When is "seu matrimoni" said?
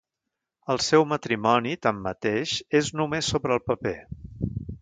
0.85-1.75